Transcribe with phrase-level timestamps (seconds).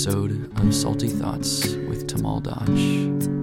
[0.00, 3.39] episode of Salty Thoughts with Tamal Dodge.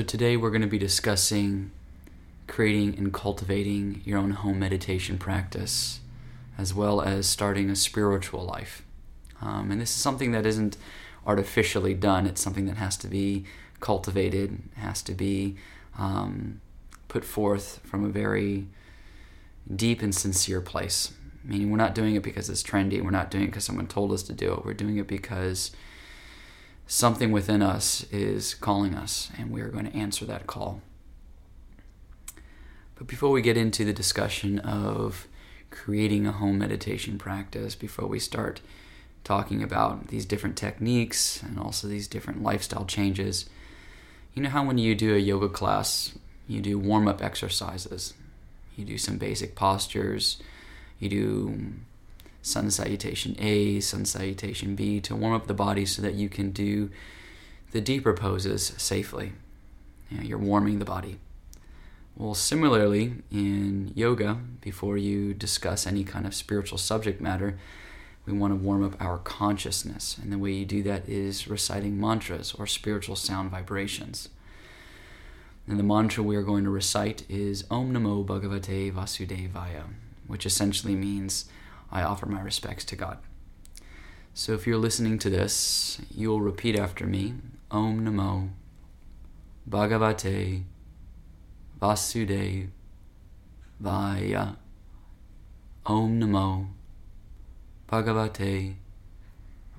[0.00, 1.72] So, today we're going to be discussing
[2.46, 6.00] creating and cultivating your own home meditation practice,
[6.56, 8.82] as well as starting a spiritual life.
[9.42, 10.78] Um, and this is something that isn't
[11.26, 13.44] artificially done, it's something that has to be
[13.80, 15.56] cultivated, has to be
[15.98, 16.62] um,
[17.08, 18.68] put forth from a very
[19.76, 21.12] deep and sincere place.
[21.44, 24.12] Meaning, we're not doing it because it's trendy, we're not doing it because someone told
[24.12, 25.72] us to do it, we're doing it because
[26.90, 30.82] something within us is calling us, and we are going to answer that call.
[32.96, 35.28] But before we get into the discussion of
[35.70, 38.60] creating a home meditation practice, before we start
[39.22, 43.48] talking about these different techniques and also these different lifestyle changes,
[44.34, 48.14] you know how when you do a yoga class, you do warm up exercises,
[48.76, 50.42] you do some basic postures,
[50.98, 51.72] you do
[52.42, 56.50] sun salutation A, sun salutation B to warm up the body so that you can
[56.50, 56.90] do
[57.72, 59.32] the deeper poses safely.
[60.10, 61.18] You're warming the body.
[62.16, 67.58] Well, similarly, in yoga, before you discuss any kind of spiritual subject matter,
[68.26, 70.18] we want to warm up our consciousness.
[70.20, 74.28] And the way you do that is reciting mantras or spiritual sound vibrations.
[75.66, 79.84] And the mantra we are going to recite is Om Namo Bhagavate Vasudevaya,
[80.26, 81.46] which essentially means
[81.92, 83.18] I offer my respects to God.
[84.32, 87.34] So if you're listening to this, you'll repeat after me
[87.70, 88.50] Om Namo
[89.68, 90.64] Bhagavate
[91.80, 92.70] Vasudevaya.
[95.84, 96.68] Om Namo
[97.88, 98.74] Bhagavate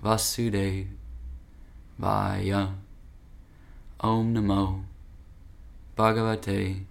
[0.03, 0.87] Vasudevaya.
[4.01, 4.83] Om Namo
[5.97, 6.85] Bhagavate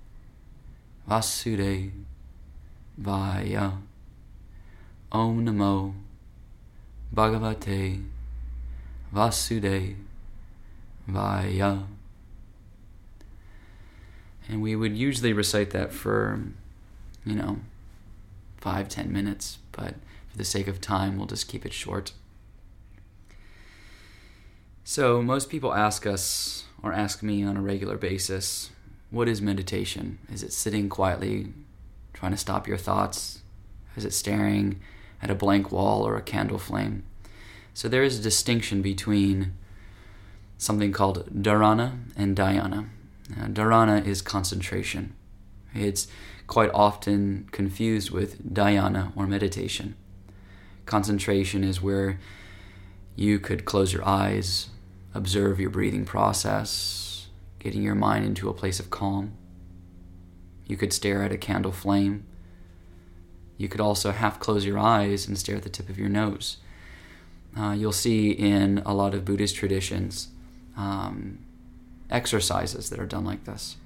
[1.09, 3.81] Vasudevaya.
[5.13, 5.95] Om Namo
[7.13, 8.05] Bhagavate
[9.13, 9.97] Vasudevaya.
[14.49, 16.41] And we would usually recite that for,
[17.25, 17.59] you know,
[18.59, 19.95] five, ten minutes, but
[20.29, 22.13] for the sake of time, we'll just keep it short.
[24.85, 28.71] So, most people ask us or ask me on a regular basis,
[29.11, 30.19] what is meditation?
[30.33, 31.53] Is it sitting quietly,
[32.13, 33.43] trying to stop your thoughts?
[33.97, 34.81] Is it staring
[35.23, 37.05] at a blank wall or a candle flame.
[37.75, 39.53] So there is a distinction between
[40.59, 42.89] something called dharana and dhyana.
[43.37, 45.15] Now, dharana is concentration.
[45.75, 46.09] It's
[46.47, 49.95] quite often confused with dhyana or meditation.
[50.85, 52.19] Concentration is where
[53.15, 54.69] you could close your eyes,
[55.15, 59.33] observe your breathing process, getting your mind into a place of calm.
[60.67, 62.27] You could stare at a candle flame
[63.61, 66.57] you could also half close your eyes and stare at the tip of your nose.
[67.55, 70.29] Uh, you'll see in a lot of Buddhist traditions
[70.79, 71.41] um,
[72.09, 73.77] exercises that are done like this.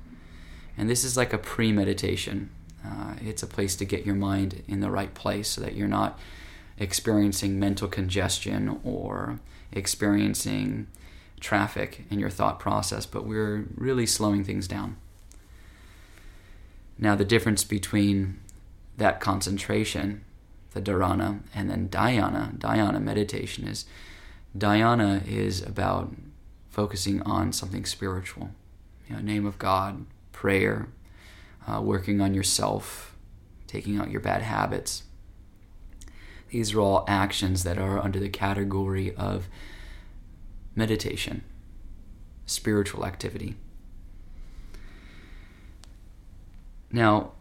[0.77, 2.51] And this is like a pre meditation.
[2.87, 5.89] Uh, it's a place to get your mind in the right place so that you're
[5.89, 6.21] not
[6.79, 9.41] experiencing mental congestion or
[9.73, 10.87] experiencing
[11.41, 14.97] traffic in your thought process, but we're really slowing things down.
[16.97, 18.39] Now, the difference between
[18.97, 20.25] that concentration,
[20.73, 22.59] the dharana, and then dhyana.
[22.59, 23.85] Dhyana meditation is
[24.57, 26.13] dhyana is about
[26.71, 28.51] focusing on something spiritual,
[29.09, 30.89] you know, name of God, prayer,
[31.67, 33.17] uh, working on yourself,
[33.67, 35.05] taking out your bad habits.
[36.51, 39.49] These are all actions that are under the category of
[40.77, 41.43] meditation,
[42.47, 43.57] spiritual activity.
[46.93, 47.33] Now,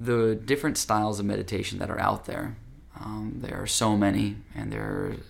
[0.00, 2.56] the different styles of meditation that are out there.
[2.98, 5.20] Um, there are so many, and there's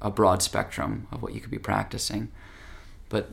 [0.00, 2.30] a broad spectrum of what you could be practicing.
[3.08, 3.30] But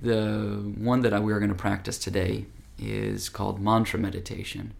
[0.00, 2.46] the one that we are going to practice today
[2.78, 4.74] is called mantra meditation.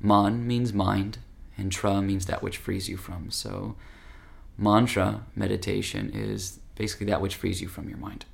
[0.00, 1.18] Man means mind,
[1.56, 3.30] and tra means that which frees you from.
[3.30, 3.76] So,
[4.58, 8.24] mantra meditation is basically that which frees you from your mind.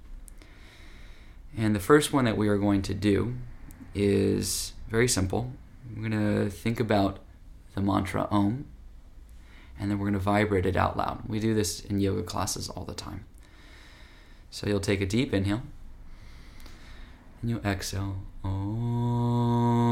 [1.57, 3.35] And the first one that we are going to do
[3.95, 5.53] is very simple.
[5.95, 7.19] We're going to think about
[7.75, 8.67] the mantra Om,
[9.79, 11.23] and then we're going to vibrate it out loud.
[11.27, 13.25] We do this in yoga classes all the time.
[14.51, 15.63] So you'll take a deep inhale,
[17.43, 18.17] And you exhale.
[18.45, 19.88] Om.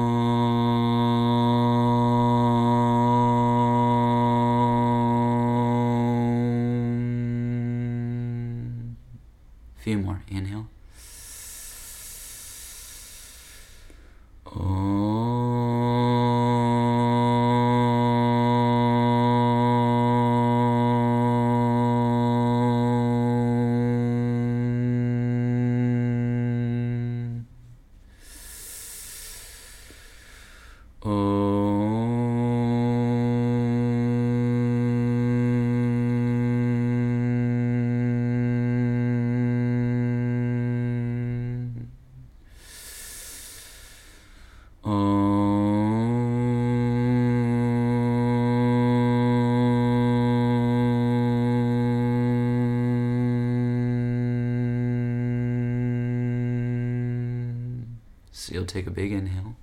[58.57, 59.55] You'll take a big inhale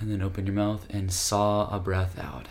[0.00, 2.48] and then open your mouth and saw a breath out.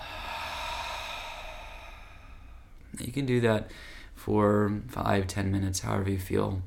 [3.00, 3.72] You can do that
[4.14, 6.62] for five, ten minutes, however you feel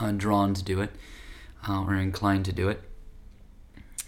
[0.00, 0.90] uh, drawn to do it
[1.68, 2.82] uh, or inclined to do it.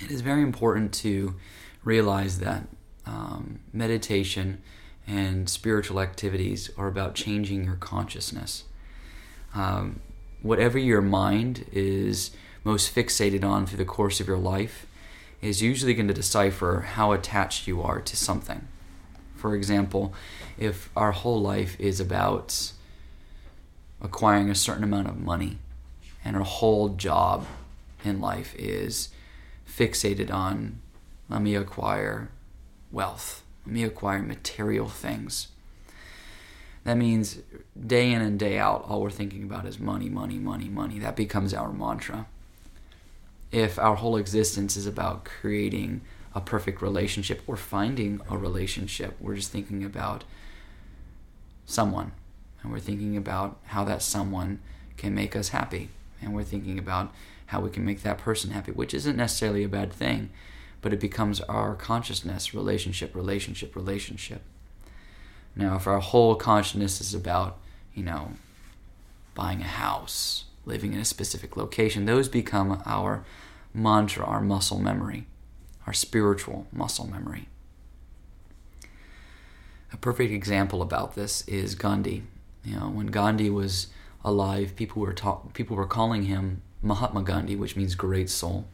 [0.01, 1.37] It is very important to
[1.85, 2.67] realize that
[3.07, 4.61] um, meditation
[5.07, 8.65] and spiritual activities are about changing your consciousness.
[9.55, 10.01] Um,
[10.43, 12.33] whatever your mind is
[12.65, 14.87] most fixated on through the course of your life
[15.41, 18.69] is usually going to decipher how attached you are to something.
[19.35, 20.13] For example,
[20.59, 22.73] if our whole life is about
[24.03, 25.59] acquiring a certain amount of money
[26.25, 27.47] and our whole job
[28.05, 29.09] in life is
[29.67, 30.81] fixated on
[31.31, 32.29] let me acquire
[32.91, 35.49] wealth, let me acquire material things.
[36.85, 37.39] That means
[37.87, 40.99] day in and day out, all we're thinking about is money, money, money, money.
[40.99, 42.27] That becomes our mantra.
[43.53, 46.03] If our whole existence is about creating
[46.35, 50.25] a perfect relationship or finding a relationship, we're just thinking about
[51.67, 52.13] someone.
[52.63, 54.61] And we're thinking about how that someone
[54.97, 55.89] can make us happy.
[56.21, 57.13] And we're thinking about
[57.47, 60.31] how we can make that person happy which isn't necessarily a bad thing
[60.81, 62.55] but it becomes our consciousness.
[62.55, 64.43] Relationship relationship relationship.
[65.57, 67.59] Now if our whole consciousness is about
[67.95, 68.33] you know
[69.35, 73.25] buying a house living in a specific location those become our
[73.73, 75.27] mantra our muscle memory
[75.87, 77.49] our spiritual muscle memory
[79.93, 82.23] a perfect example about this is Gandhi.
[82.65, 83.89] You know, when Gandhi was
[84.25, 88.67] alive, people were ta- people were calling him Mahatma Gandhi, which means great soul,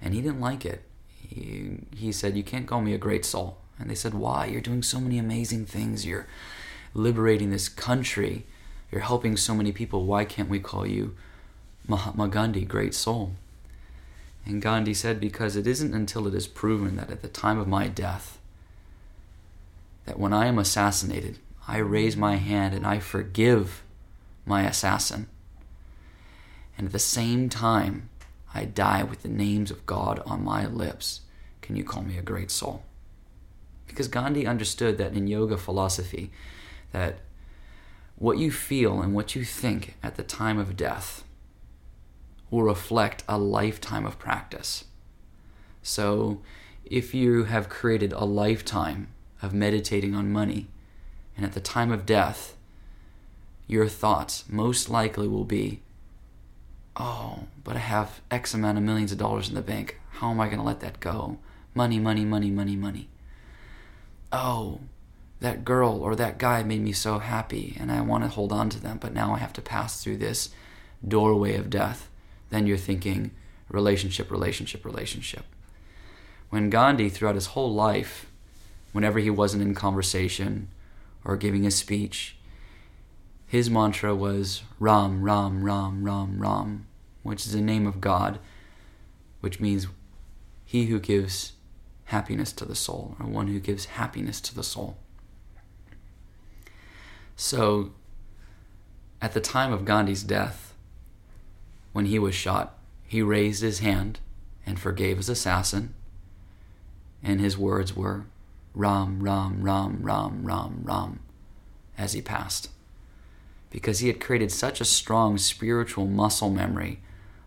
[0.00, 0.84] and he didn't like it.
[1.08, 4.46] He he said, "You can't call me a great soul." And they said, "Why?
[4.46, 6.06] You're doing so many amazing things.
[6.06, 6.26] You're
[6.94, 8.46] liberating this country.
[8.92, 10.04] You're helping so many people.
[10.04, 11.16] Why can't we call you
[11.90, 13.34] Mahatma Gandhi, great soul?"
[14.46, 17.68] And Gandhi said, "Because it isn't until it is proven that at the time of
[17.68, 18.38] my death."
[20.10, 21.38] that when I am assassinated,
[21.68, 23.84] I raise my hand and I forgive
[24.44, 25.28] my assassin.
[26.76, 28.08] And at the same time,
[28.52, 31.20] I die with the names of God on my lips.
[31.62, 32.82] Can you call me a great soul?
[33.86, 36.32] Because Gandhi understood that in yoga philosophy,
[36.90, 37.20] that
[38.16, 41.22] what you feel and what you think at the time of death
[42.50, 44.84] will reflect a lifetime of practice.
[45.82, 46.40] So,
[46.84, 49.08] if you have created a lifetime
[49.40, 50.68] of meditating on money,
[51.36, 52.56] and at the time of death,
[53.66, 55.80] your thoughts most likely will be,
[56.96, 60.00] oh, but I have X amount of millions of dollars in the bank.
[60.14, 61.38] How am I going to let that go?
[61.74, 63.08] Money, money, money, money, money.
[64.32, 64.80] Oh,
[65.38, 68.68] that girl or that guy made me so happy, and I want to hold on
[68.70, 70.50] to them, but now I have to pass through this
[71.06, 72.09] doorway of death.
[72.50, 73.30] Then you're thinking
[73.68, 75.44] relationship, relationship, relationship.
[76.50, 78.26] When Gandhi, throughout his whole life,
[78.92, 80.68] whenever he wasn't in conversation
[81.24, 82.36] or giving a speech,
[83.46, 86.86] his mantra was Ram, Ram, Ram, Ram, Ram,
[87.22, 88.38] which is the name of God,
[89.40, 89.86] which means
[90.64, 91.52] he who gives
[92.04, 94.96] happiness to the soul, or one who gives happiness to the soul.
[97.36, 97.92] So,
[99.22, 100.69] at the time of Gandhi's death,
[101.92, 104.20] when he was shot, he raised his hand
[104.64, 105.94] and forgave his assassin,
[107.22, 108.26] and his words were,
[108.74, 111.20] Ram, Ram, Ram, Ram, Ram, Ram,
[111.98, 112.70] as he passed.
[113.70, 117.00] Because he had created such a strong spiritual muscle memory,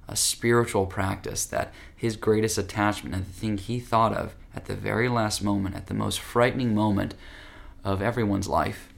[0.07, 4.75] a spiritual practice, that his greatest attachment and the thing he thought of at the
[4.75, 7.15] very last moment, at the most frightening moment
[7.83, 8.89] of everyone's life,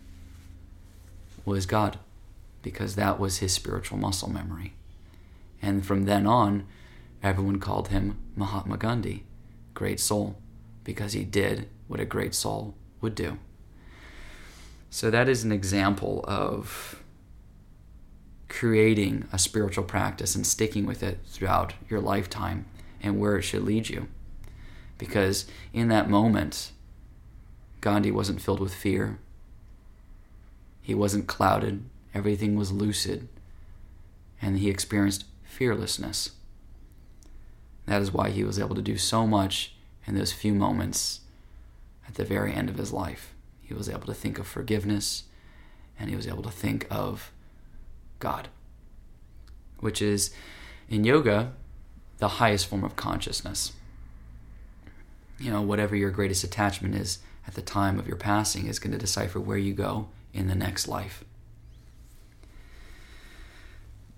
[1.46, 2.00] was God.
[2.64, 4.74] Because that was his spiritual muscle memory.
[5.62, 6.66] And from then on,
[7.24, 9.24] everyone called him Mahatma Gandhi,
[9.74, 10.38] great soul,
[10.84, 13.38] because he did what a great soul would do.
[14.90, 17.02] So that is an example of
[18.48, 22.66] creating a spiritual practice and sticking with it throughout your lifetime
[23.02, 24.08] and where it should lead you.
[24.98, 26.72] Because in that moment,
[27.82, 29.20] Gandhi wasn't filled with fear.
[30.82, 31.84] He wasn't clouded.
[32.14, 33.28] Everything was lucid.
[34.42, 36.32] And he experienced fearlessness.
[37.86, 39.74] That is why he was able to do so much
[40.06, 41.22] in those few moments
[42.08, 43.34] at the very end of his life.
[43.62, 45.24] He was able to think of forgiveness
[45.98, 47.32] and he was able to think of
[48.20, 48.50] God,
[49.80, 50.34] which is
[50.90, 51.54] in yoga
[52.18, 53.72] the highest form of consciousness.
[55.40, 58.92] You know, whatever your greatest attachment is at the time of your passing is going
[58.92, 61.24] to decipher where you go in the next life.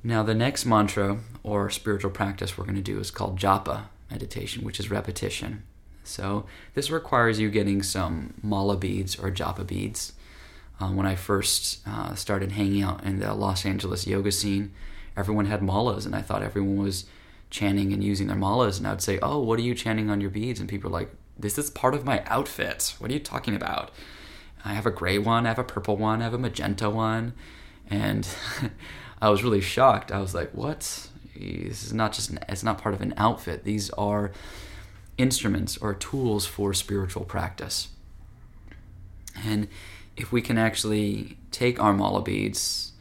[0.07, 4.63] Now, the next mantra or spiritual practice we're going to do is called japa meditation,
[4.63, 5.63] which is repetition.
[6.05, 6.45] So,
[6.75, 10.13] this requires you getting some mala beads or japa beads.
[10.79, 14.71] Uh, when I first uh, started hanging out in the Los Angeles yoga scene,
[15.17, 17.03] everyone had malas, and I thought everyone was
[17.49, 18.77] chanting and using their malas.
[18.77, 20.61] And I would say, Oh, what are you chanting on your beads?
[20.61, 22.95] And people are like, This is part of my outfit.
[22.99, 23.91] What are you talking about?
[24.63, 27.33] I have a gray one, I have a purple one, I have a magenta one.
[27.89, 28.25] And
[29.21, 30.12] I was really shocked.
[30.12, 31.09] I was like, What?
[31.36, 33.63] This is not just, an, it's not part of an outfit.
[33.63, 34.31] These are
[35.17, 37.89] instruments or tools for spiritual practice.
[39.43, 39.67] And
[40.15, 42.93] if we can actually take our mala beads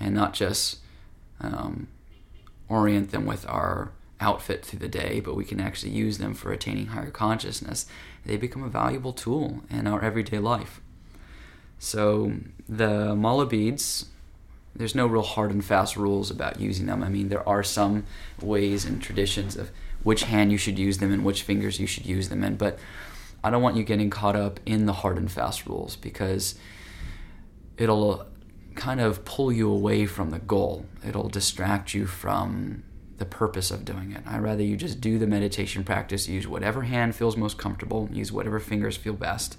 [0.00, 0.78] and not just
[1.40, 1.86] um,
[2.68, 6.52] orient them with our outfit through the day, but we can actually use them for
[6.52, 7.86] attaining higher consciousness,
[8.24, 10.80] they become a valuable tool in our everyday life.
[11.78, 12.34] So
[12.68, 14.06] the mala beads,
[14.76, 17.02] there's no real hard and fast rules about using them.
[17.02, 18.04] I mean, there are some
[18.40, 19.70] ways and traditions of
[20.02, 22.78] which hand you should use them and which fingers you should use them in, but
[23.42, 26.56] I don't want you getting caught up in the hard and fast rules because
[27.76, 28.24] it'll uh,
[28.74, 30.86] kind of pull you away from the goal.
[31.06, 32.82] It'll distract you from
[33.18, 34.22] the purpose of doing it.
[34.26, 38.32] I'd rather you just do the meditation practice, use whatever hand feels most comfortable, use
[38.32, 39.56] whatever fingers feel best,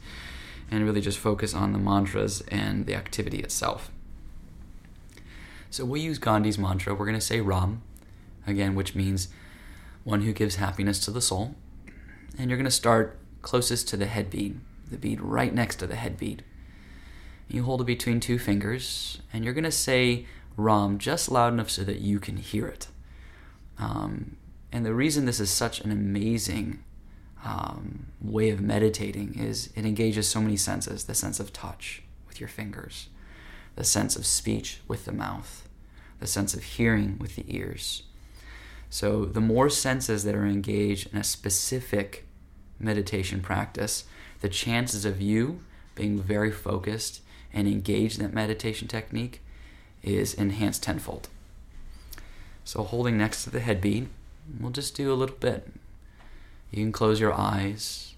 [0.70, 3.92] and really just focus on the mantras and the activity itself.
[5.76, 6.96] So we use Gandhi's mantra.
[6.96, 7.82] We're going to say Ram,
[8.48, 9.28] again, which means
[10.06, 11.54] one who gives happiness to the soul.
[12.40, 15.86] And you're going to start closest to the head bead, the bead right next to
[15.88, 16.46] the head bead.
[17.50, 21.70] You hold it between two fingers, and you're going to say Ram just loud enough
[21.70, 22.88] so that you can hear it.
[23.78, 24.38] Um,
[24.72, 26.86] and the reason this is such an amazing
[27.44, 32.40] um, way of meditating is it engages so many senses the sense of touch with
[32.40, 33.10] your fingers,
[33.76, 35.64] the sense of speech with the mouth,
[36.20, 38.04] the sense of hearing with the ears.
[38.90, 42.26] So, the more senses that are engaged in a specific
[42.80, 44.06] meditation practice,
[44.42, 45.60] the chances of you
[45.96, 47.22] being very focused
[47.54, 49.42] and engaged in that meditation technique
[50.04, 51.30] is enhanced tenfold.
[52.64, 54.08] So, holding next to the head bead,
[54.60, 55.68] we'll just do a little bit.
[56.72, 58.16] You can close your eyes,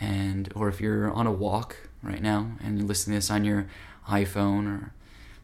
[0.00, 3.44] and or if you're on a walk right now and you're listening to this on
[3.44, 3.66] your
[4.08, 4.92] iPhone or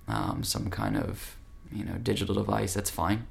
[0.08, 1.36] um, some kind of
[1.72, 3.26] you know digital device, that's fine.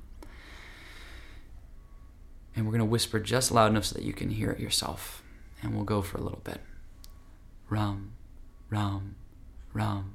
[2.55, 5.23] And we're going to whisper just loud enough so that you can hear it yourself.
[5.61, 6.59] And we'll go for a little bit.
[7.69, 8.13] Ram,
[8.69, 9.15] Ram,
[9.73, 10.13] Ram,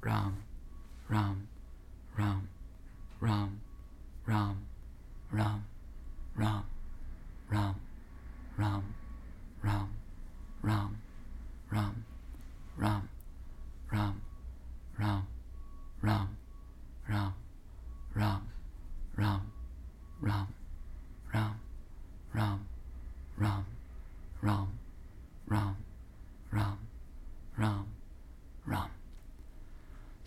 [0.00, 0.44] Ram,
[1.08, 1.48] Ram,
[2.16, 2.48] Ram,
[3.20, 3.60] Ram,
[4.26, 4.66] Ram,
[5.32, 5.66] Ram,
[6.34, 6.65] Ram,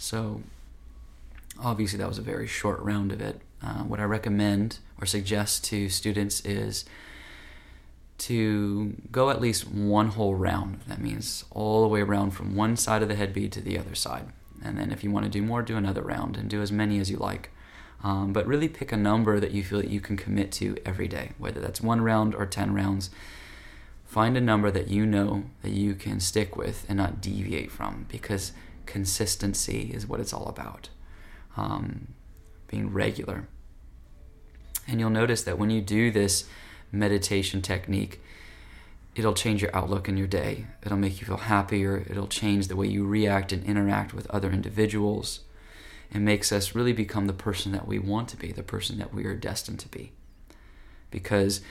[0.10, 0.42] So,
[1.62, 3.42] obviously, that was a very short round of it.
[3.62, 6.84] Uh, what I recommend or suggest to students is
[8.18, 10.80] to go at least one whole round.
[10.88, 13.78] That means all the way around from one side of the head bead to the
[13.78, 14.26] other side.
[14.64, 16.98] And then if you want to do more, do another round and do as many
[17.00, 17.52] as you like.
[18.04, 21.08] Um, but really pick a number that you feel that you can commit to every
[21.08, 23.12] day, whether that's one round or 10 rounds.
[24.08, 28.08] Find a number that you know that you can stick with and not deviate from
[28.10, 28.54] because
[28.90, 30.90] consistency is what it's all about.
[31.56, 32.14] Um,
[32.68, 33.48] being regular.
[34.88, 36.46] And you'll notice that when you do this
[36.92, 38.20] meditation technique,
[39.16, 40.66] it'll change your outlook in your day.
[40.84, 42.04] It'll make you feel happier.
[42.10, 45.42] It'll change the way you react and interact with other individuals.
[46.12, 49.14] and makes us really become the person that we want to be, the person that
[49.14, 50.12] we are destined to be.
[51.12, 51.62] Because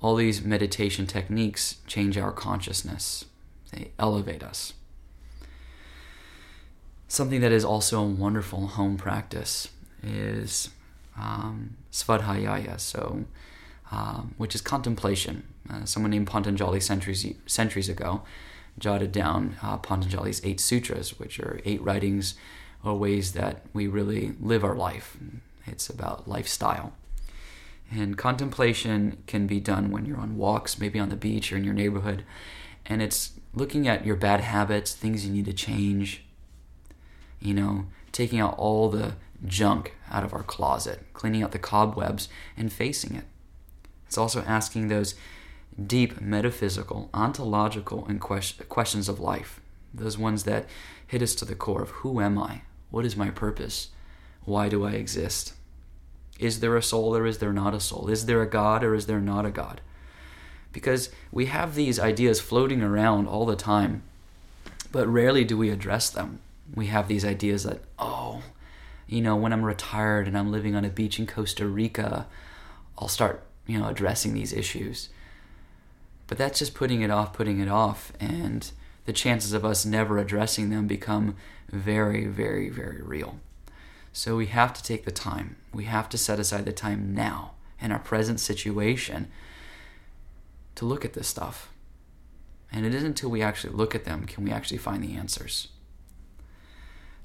[0.00, 3.24] all these meditation techniques change our consciousness,
[3.72, 4.74] they elevate us.
[7.08, 9.68] Something that is also a wonderful home practice
[10.02, 10.70] is
[11.16, 13.24] um, svadhyaya, so
[13.92, 15.44] um, which is contemplation.
[15.70, 18.22] Uh, someone named Patanjali centuries centuries ago
[18.78, 19.78] jotted down uh,
[20.44, 22.34] eight sutras, which are eight writings
[22.84, 25.16] or ways that we really live our life.
[25.66, 26.92] It's about lifestyle.
[27.90, 31.64] And contemplation can be done when you're on walks, maybe on the beach or in
[31.64, 32.24] your neighborhood.
[32.84, 36.24] And it's looking at your bad habits, things you need to change,
[37.40, 39.14] you know, taking out all the
[39.44, 43.24] junk out of our closet, cleaning out the cobwebs, and facing it.
[44.06, 45.14] It's also asking those
[45.84, 49.60] deep metaphysical, ontological, and questions of life.
[49.92, 50.66] Those ones that
[51.06, 52.62] hit us to the core of who am I?
[52.90, 53.88] What is my purpose?
[54.44, 55.54] Why do I exist?
[56.38, 58.08] Is there a soul or is there not a soul?
[58.08, 59.80] Is there a God or is there not a God?
[60.72, 64.02] Because we have these ideas floating around all the time,
[64.92, 66.40] but rarely do we address them.
[66.74, 68.42] We have these ideas that, oh,
[69.06, 72.26] you know, when I'm retired and I'm living on a beach in Costa Rica,
[72.98, 75.10] I'll start, you know, addressing these issues.
[76.26, 78.70] But that's just putting it off, putting it off, and
[79.04, 81.36] the chances of us never addressing them become
[81.70, 83.38] very, very, very real.
[84.12, 85.56] So we have to take the time.
[85.72, 89.28] We have to set aside the time now in our present situation
[90.74, 91.70] to look at this stuff.
[92.72, 95.68] And it isn't until we actually look at them can we actually find the answers.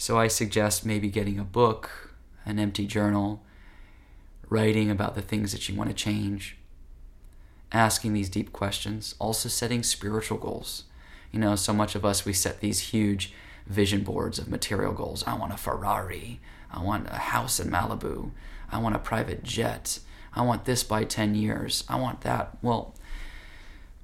[0.02, 3.44] So I suggest maybe getting a book, an empty journal,
[4.50, 6.58] writing about the things that you want to change,
[7.72, 10.86] asking these deep questions, also setting spiritual goals.
[11.32, 13.32] You know, so much of us, we set these huge
[13.68, 15.24] vision boards of material goals.
[15.28, 16.40] I want a Ferrari.
[16.72, 18.32] I want a house in Malibu.
[18.72, 20.00] I want a private jet.
[20.34, 21.84] I want this by 10 years.
[21.88, 22.58] I want that.
[22.64, 22.96] Well,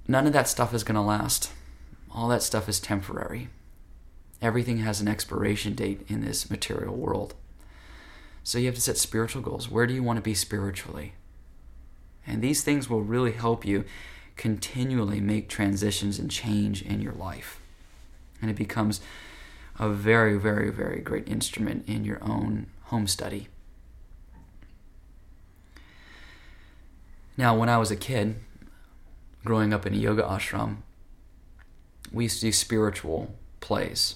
[0.07, 1.51] none of that stuff is going to last.
[2.11, 3.49] All that stuff is temporary.
[4.41, 7.33] Everything has an expiration date in this material world.
[8.43, 9.69] So you have to set spiritual goals.
[9.69, 11.13] Where do you want to be spiritually?
[12.25, 13.85] And these things will really help you
[14.35, 17.59] continually make transitions and change in your life.
[18.41, 19.01] And it becomes
[19.79, 23.47] a very, very, very great instrument in your own home study.
[27.35, 28.35] Now, when I was a kid,
[29.43, 30.77] growing up in a yoga ashram,
[32.11, 34.15] we used to do spiritual plays.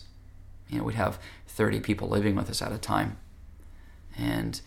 [0.71, 3.17] You know, we'd have 30 people living with us at a time.
[4.17, 4.59] And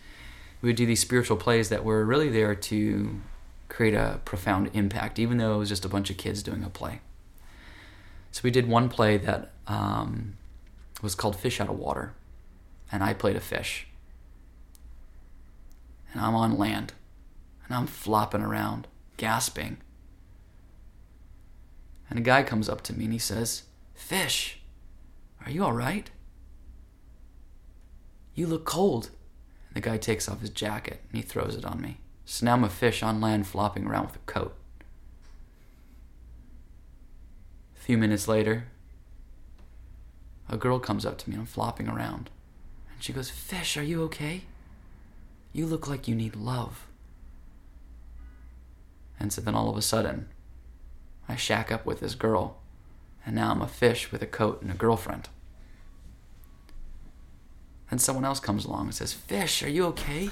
[0.61, 3.21] we would do these spiritual plays that were really there to
[3.69, 6.71] create a profound impact, even though it was just a bunch of kids doing a
[6.71, 7.01] play.
[8.31, 10.37] So we did one play that um,
[11.03, 12.15] was called Fish Out of Water,
[12.93, 13.87] and I played a fish.
[16.13, 16.93] And I'm on land,
[17.67, 18.87] and I'm flopping around,
[19.17, 19.79] gasping.
[22.11, 23.65] And a guy comes up to me and he says,
[23.95, 24.61] Fish,
[25.45, 26.11] are you all right?
[28.35, 29.11] You look cold.
[29.75, 31.99] The guy takes off his jacket and he throws it on me.
[32.25, 34.57] So now I'm a fish on land flopping around with a coat.
[37.77, 38.69] A few minutes later,
[40.49, 42.31] a girl comes up to me and I'm flopping around.
[42.93, 44.43] And she goes, Fish, are you okay?
[45.53, 46.87] You look like you need love.
[49.21, 50.29] And so then all of a sudden,
[51.29, 52.59] I shack up with this girl,
[53.25, 55.29] and now I'm a fish with a coat and a girlfriend.
[57.91, 60.31] Then someone else comes along and says, Fish, are you okay?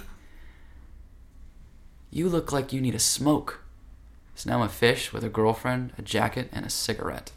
[2.11, 3.63] You look like you need a smoke.
[4.35, 7.33] So now I'm a fish with a girlfriend, a jacket, and a cigarette.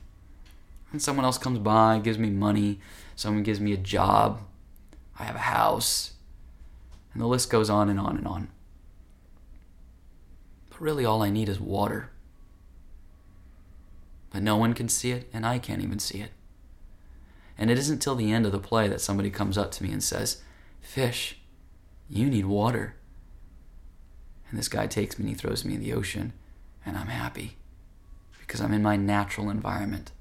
[0.92, 2.80] And someone else comes by, gives me money,
[3.16, 4.42] someone gives me a job,
[5.20, 6.14] I have a house,
[7.14, 8.50] and the list goes on and on and on.
[10.70, 12.12] But really, all I need is water.
[14.36, 16.32] But no one can see it, and I can't even see it.
[17.58, 19.94] And it isn't till the end of the play that somebody comes up to me
[19.94, 20.42] and says,
[20.82, 21.38] Fish,
[22.10, 22.98] you need water.
[24.50, 26.34] And this guy takes me and he throws me in the ocean,
[26.86, 27.56] and I'm happy
[28.42, 30.12] because I'm in my natural environment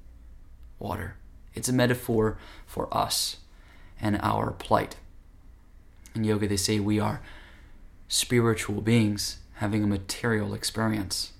[0.79, 1.17] water.
[1.53, 3.39] It's a metaphor for us
[3.99, 4.95] and our plight.
[6.15, 7.21] In yoga, they say we are
[8.07, 11.33] spiritual beings having a material experience.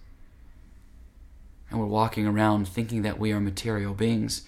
[1.69, 4.43] And we're walking around thinking that we are material beings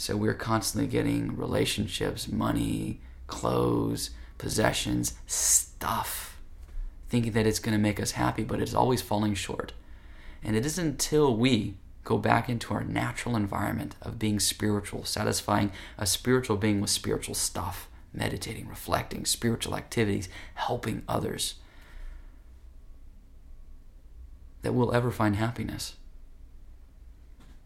[0.00, 6.38] so we're constantly getting relationships, money, clothes, possessions, stuff,
[7.08, 9.72] thinking that it's going to make us happy, but it's always falling short.
[10.44, 15.72] And it isn't until we go back into our natural environment of being spiritual, satisfying
[15.98, 21.56] a spiritual being with spiritual stuff, meditating, reflecting, spiritual activities, helping others,
[24.62, 25.96] that we'll ever find happiness.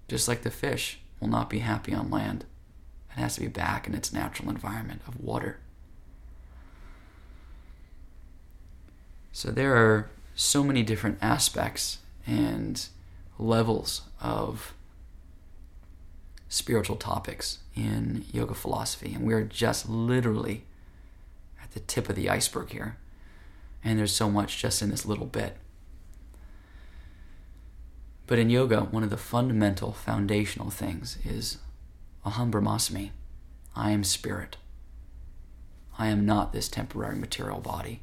[0.09, 2.45] Just like the fish will not be happy on land,
[3.17, 5.59] it has to be back in its natural environment of water.
[9.33, 12.87] So there are so many different aspects and
[13.39, 14.75] levels of
[16.49, 20.65] spiritual topics in yoga philosophy, and we're just literally
[21.63, 22.99] at the tip of the iceberg here.
[23.83, 25.57] And there's so much just in this little bit.
[28.27, 31.59] But in yoga, one of the fundamental foundational things is
[32.25, 33.11] aham brahmasmi.
[33.75, 34.57] I am spirit.
[35.99, 38.01] I am not this temporary material body.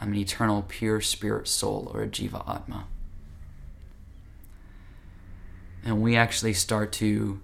[0.00, 2.86] I'm an eternal, pure spirit soul or a jiva atma.
[5.84, 7.40] And we actually start to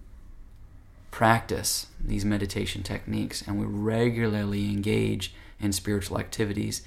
[1.11, 6.83] practice these meditation techniques and we regularly engage in spiritual activities,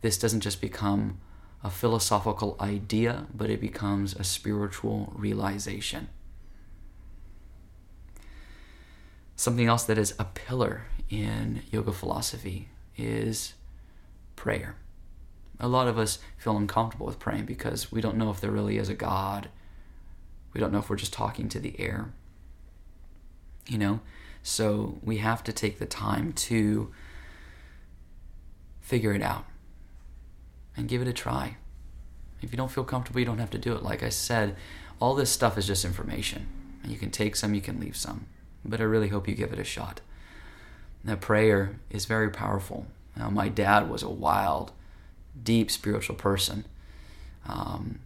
[0.00, 1.18] this doesn't just become
[1.66, 6.06] a philosophical idea, but it becomes a spiritual realization.
[9.34, 13.54] Something else that is a pillar in yoga philosophy is
[14.36, 14.76] prayer.
[15.58, 18.78] A lot of us feel uncomfortable with praying because we don't know if there really
[18.78, 19.48] is a God.
[20.52, 22.12] We don't know if we're just talking to the air.
[23.66, 24.00] You know?
[24.44, 26.92] So we have to take the time to
[28.80, 29.46] figure it out
[30.76, 31.56] and give it a try.
[32.42, 33.82] If you don't feel comfortable, you don't have to do it.
[33.82, 34.56] Like I said,
[35.00, 36.46] all this stuff is just information.
[36.82, 38.26] And you can take some, you can leave some.
[38.64, 40.00] But I really hope you give it a shot.
[41.02, 42.86] Now, prayer is very powerful.
[43.16, 44.72] Now, my dad was a wild,
[45.42, 46.64] deep spiritual person.
[47.48, 48.00] Um,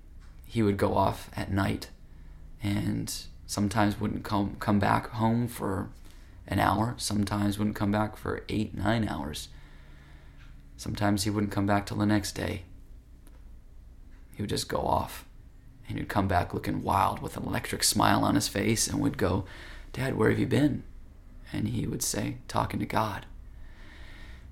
[0.47, 1.89] he would go off at night
[2.63, 3.13] and
[3.47, 5.89] sometimes wouldn't come come back home for
[6.47, 9.49] an hour sometimes wouldn't come back for eight nine hours
[10.81, 12.63] Sometimes he wouldn't come back till the next day.
[14.35, 15.27] He would just go off.
[15.87, 19.19] And he'd come back looking wild with an electric smile on his face and would
[19.19, 19.45] go,
[19.93, 20.83] Dad, where have you been?
[21.53, 23.27] And he would say, Talking to God.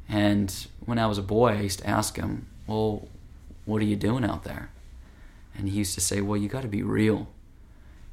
[0.06, 3.08] And when I was a boy, I used to ask him, Well,
[3.64, 4.68] what are you doing out there?
[5.56, 7.28] And he used to say, Well, you got to be real.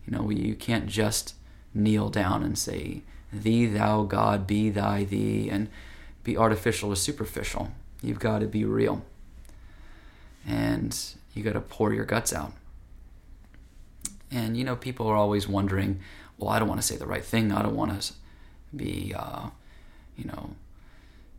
[0.07, 1.33] You know, you can't just
[1.73, 3.01] kneel down and say,
[3.33, 5.67] Thee, thou, God, be thy, thee, and
[6.23, 7.73] be artificial or superficial.
[8.05, 9.03] You've got to be real.
[10.47, 10.97] And
[11.33, 12.53] you got to pour your guts out.
[14.31, 15.99] And, you know, people are always wondering,
[16.37, 17.51] well, I don't want to say the right thing.
[17.51, 18.13] I don't want to
[18.75, 19.49] be, uh,
[20.15, 20.51] you know,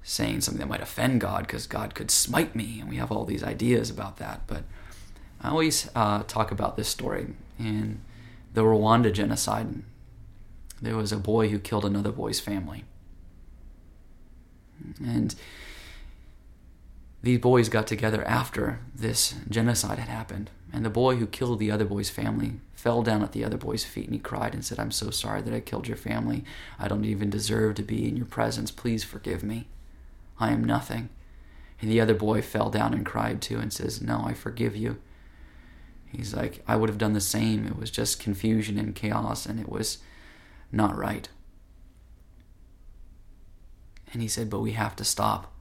[0.03, 2.81] saying something that might offend God because God could smite me.
[2.81, 4.43] And we have all these ideas about that.
[4.47, 4.65] But
[5.41, 7.29] I always uh, talk about this story.
[7.59, 8.01] In
[8.55, 9.83] the Rwanda genocide,
[10.83, 12.85] there was a boy who killed another boy's family.
[15.03, 15.35] And
[17.27, 20.49] these boys got together after this genocide had happened.
[20.73, 23.85] And the boy who killed the other boy's family fell down at the other boy's
[23.85, 26.45] feet and he cried and said, I'm so sorry that I killed your family.
[26.79, 28.71] I don't even deserve to be in your presence.
[28.71, 29.67] Please forgive me.
[30.39, 31.09] I am nothing.
[31.81, 34.99] And the other boy fell down and cried too and says, No, I forgive you.
[36.07, 37.67] He's like, I would have done the same.
[37.67, 39.99] It was just confusion and chaos and it was
[40.71, 41.29] not right.
[44.13, 45.53] And he said, But we have to stop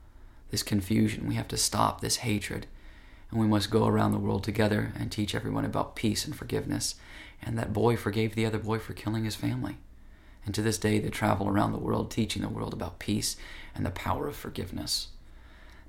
[0.50, 1.26] this confusion.
[1.26, 2.66] We have to stop this hatred.
[3.30, 6.94] And we must go around the world together and teach everyone about peace and forgiveness.
[7.42, 9.78] And that boy forgave the other boy for killing his family.
[10.44, 13.36] And to this day, they travel around the world teaching the world about peace
[13.74, 15.08] and the power of forgiveness.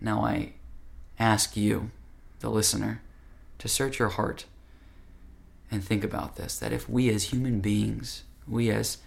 [0.02, 0.54] Now, I
[1.20, 1.92] ask you,
[2.40, 3.02] the listener,
[3.60, 4.46] to search your heart
[5.70, 8.98] and think about this that if we as human beings, we as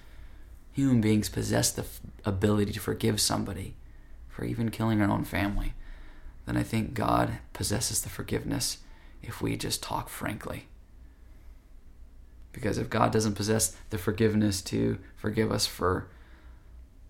[0.73, 3.77] human beings possess the f- ability to forgive somebody,
[4.31, 5.75] for even killing our own family,
[6.47, 8.79] then I think God possesses the forgiveness
[9.23, 10.67] if we just talk frankly.
[12.53, 16.09] Because if God doesn't possess the forgiveness to forgive us for,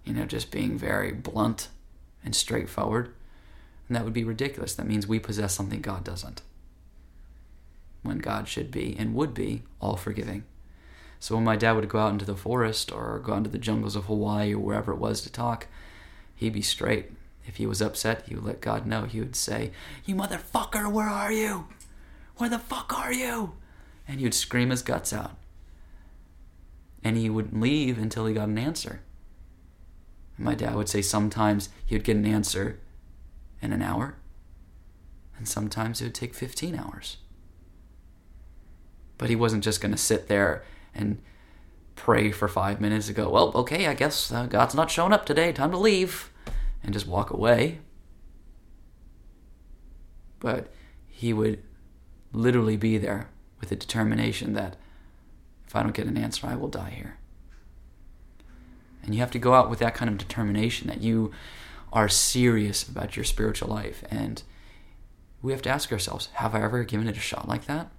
[0.04, 1.68] you know, just being very blunt
[2.24, 3.14] and straightforward,
[3.88, 4.74] then that would be ridiculous.
[4.74, 6.42] That means we possess something God doesn't.
[8.02, 10.44] When God should be and would be all forgiving.
[11.18, 13.96] So when my dad would go out into the forest or go into the jungles
[13.96, 15.66] of Hawaii or wherever it was to talk,
[16.40, 17.12] he'd be straight.
[17.46, 19.04] If he was upset, he would let God know.
[19.04, 19.72] He would say,
[20.04, 21.68] You motherfucker, where are you?
[22.36, 23.52] Where the fuck are you?
[24.08, 25.36] And he would scream his guts out.
[27.04, 29.00] And he wouldn't leave until he got an answer.
[30.36, 32.80] And my dad would say sometimes he would get an answer
[33.60, 34.16] in an hour,
[35.36, 37.18] and sometimes it would take 15 hours.
[39.18, 41.20] But he wasn't just going to sit there and
[41.94, 45.26] pray for five minutes and go, well, okay, I guess uh, God's not showing up
[45.26, 45.52] today.
[45.52, 46.29] Time to leave.
[46.82, 47.80] And just walk away.
[50.38, 50.72] But
[51.06, 51.62] he would
[52.32, 53.28] literally be there
[53.60, 54.76] with the determination that
[55.66, 57.18] if I don't get an answer, I will die here.
[59.02, 61.32] And you have to go out with that kind of determination that you
[61.92, 64.04] are serious about your spiritual life.
[64.10, 64.42] And
[65.42, 67.90] we have to ask ourselves have I ever given it a shot like that?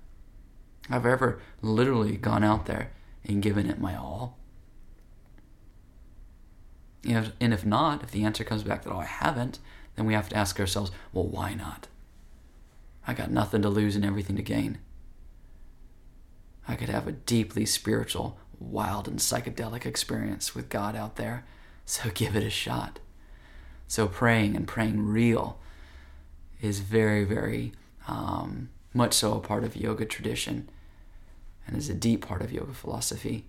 [0.90, 2.92] Have I ever literally gone out there
[3.24, 4.38] and given it my all?
[7.04, 9.60] And if not, if the answer comes back that, oh, I haven't,
[9.96, 11.88] then we have to ask ourselves, well, why not?
[13.08, 14.78] I got nothing to lose and everything to gain.
[16.68, 21.46] I could have a deeply spiritual, wild, and psychedelic experience with God out there,
[21.86, 23.00] so give it a shot.
[23.88, 25.60] So praying and praying real
[26.62, 27.74] is very, very
[28.08, 30.70] um, much so a part of yoga tradition
[31.66, 33.46] and is a deep part of yoga philosophy.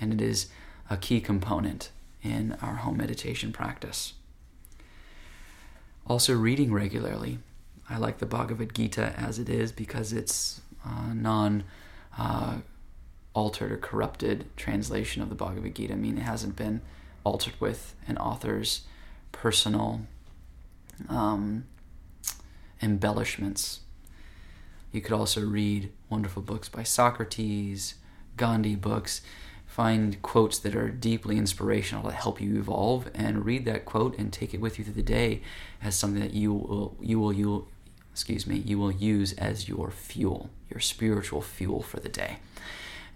[0.00, 0.48] And it is
[0.90, 1.90] a key component
[2.22, 4.14] in our home meditation practice.
[6.06, 7.38] Also, reading regularly.
[7.88, 11.64] I like the Bhagavad Gita as it is because it's uh, non
[12.16, 12.58] uh,
[13.34, 15.92] altered or corrupted translation of the Bhagavad Gita.
[15.92, 16.80] I mean, it hasn't been
[17.24, 18.82] altered with an author's
[19.32, 20.02] personal
[21.08, 21.64] um,
[22.82, 23.80] embellishments.
[24.92, 27.94] You could also read wonderful books by Socrates,
[28.36, 29.22] Gandhi books,
[29.70, 34.32] find quotes that are deeply inspirational that help you evolve, and read that quote and
[34.32, 35.42] take it with you through the day
[35.80, 37.68] as something that you will you will you
[38.10, 42.38] excuse me you will use as your fuel, your spiritual fuel for the day.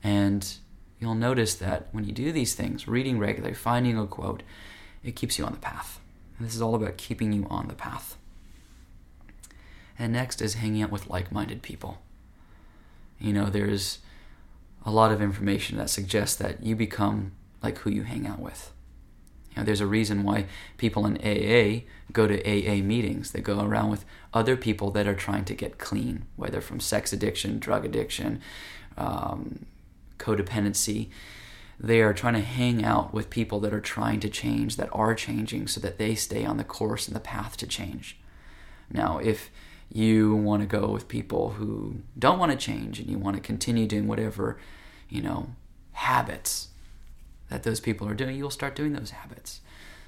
[0.04, 0.46] And
[1.00, 4.44] you'll notice that when you do these things, reading regularly, finding a quote,
[5.02, 5.98] it keeps you on the path.
[6.38, 8.16] And this is all about keeping you on the path.
[9.98, 11.98] And next is hanging out with like minded people.
[13.18, 13.98] You know, there's
[14.84, 18.72] a lot of information that suggests that you become like who you hang out with.
[19.50, 23.30] You know, there's a reason why people in AA go to AA meetings.
[23.30, 27.12] They go around with other people that are trying to get clean, whether from sex
[27.12, 28.40] addiction, drug addiction,
[28.96, 29.66] um,
[30.18, 31.08] codependency.
[31.78, 35.14] They are trying to hang out with people that are trying to change, that are
[35.14, 38.18] changing, so that they stay on the course and the path to change.
[38.90, 39.50] Now, if
[39.90, 43.42] you want to go with people who don't want to change and you want to
[43.42, 44.58] continue doing whatever,
[45.14, 45.54] you know,
[45.92, 46.68] habits
[47.48, 49.60] that those people are doing, you'll start doing those habits.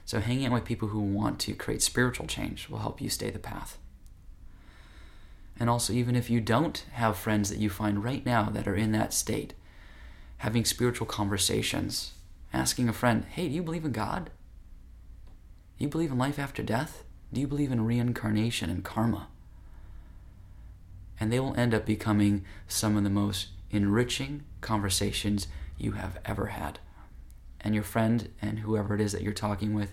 [0.05, 3.31] So hanging out with people who want to create spiritual change will help you stay
[3.31, 3.79] the path.
[5.59, 8.77] And also, even if you don't have friends that you find right now that are
[8.77, 9.55] in that state,
[10.39, 12.13] having spiritual conversations,
[12.53, 14.31] asking a friend, hey, do you believe in God?
[15.79, 17.05] Do you believe in life after death?
[17.33, 19.29] Do you believe in reincarnation and karma?
[21.19, 25.47] and they will end up becoming some of the most enriching conversations
[25.79, 26.81] you have ever had.
[27.61, 29.93] And your friend and whoever it is that you're talking with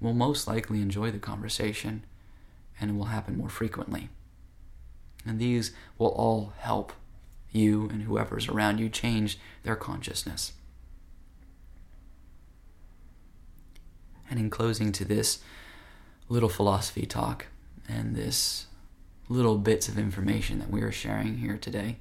[0.00, 2.04] will most likely enjoy the conversation
[2.80, 4.08] and it will happen more frequently.
[5.26, 6.92] And these will all help
[7.50, 10.52] you and whoever's around you change their consciousness.
[14.30, 15.40] And in closing to this
[16.28, 17.46] little philosophy talk
[17.88, 18.66] and this
[19.28, 21.96] little bits of information that we are sharing here today.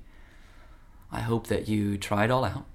[1.11, 2.65] I hope that you try it all out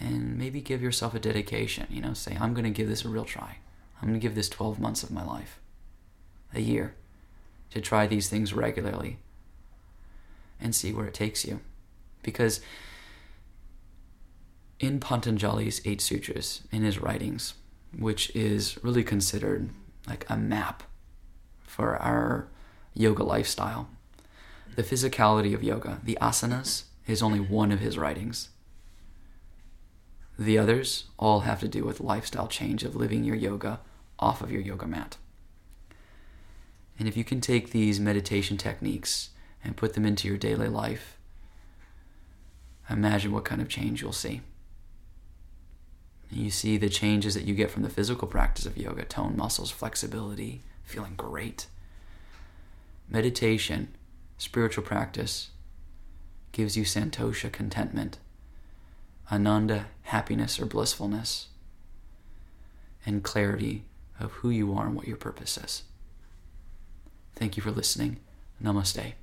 [0.00, 1.86] and maybe give yourself a dedication.
[1.90, 3.58] You know, say, I'm going to give this a real try.
[4.00, 5.60] I'm going to give this 12 months of my life,
[6.52, 6.94] a year,
[7.70, 9.18] to try these things regularly
[10.60, 11.60] and see where it takes you.
[12.22, 12.60] Because
[14.78, 17.54] in Patanjali's Eight Sutras, in his writings,
[17.96, 19.70] which is really considered
[20.06, 20.82] like a map
[21.62, 22.48] for our
[22.92, 23.88] yoga lifestyle.
[24.76, 28.50] The physicality of yoga, the asanas, is only one of his writings.
[30.38, 33.80] The others all have to do with lifestyle change of living your yoga
[34.18, 35.16] off of your yoga mat.
[36.98, 39.30] And if you can take these meditation techniques
[39.62, 41.16] and put them into your daily life,
[42.88, 44.40] imagine what kind of change you'll see.
[46.30, 49.70] You see the changes that you get from the physical practice of yoga tone, muscles,
[49.70, 51.66] flexibility, feeling great
[53.08, 53.94] Meditation,
[54.38, 55.50] spiritual practice,
[56.54, 58.16] gives you santosha, contentment,
[59.30, 61.48] ananda, happiness or blissfulness,
[63.04, 63.84] and clarity
[64.18, 65.82] of who you are and what your purpose is.
[67.34, 68.18] Thank you for listening.
[68.62, 69.14] Namaste.